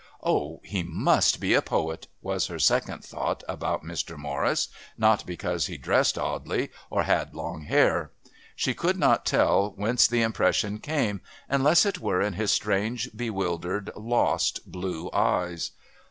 [0.23, 4.17] "Oh, he must be a poet!" was her second thought about Mr.
[4.17, 8.09] Morris, not because he dressed oddly or had long hair.
[8.55, 13.91] She could not tell whence the impression came, unless it were in his strange, bewildered,
[13.95, 15.69] lost blue eyes.